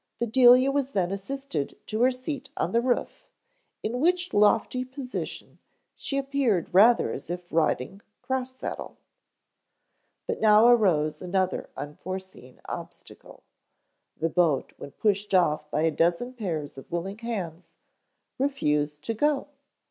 [0.17, 3.27] Bedelia was then assisted to her seat on the roof,
[3.83, 5.59] in which lofty position
[5.95, 8.97] she appeared rather as if riding cross saddle.
[10.25, 13.43] But now arose another unforeseen obstacle.
[14.17, 17.71] The boat, when pushed off by a dozen pairs of willing hands,
[18.39, 19.49] refused to go.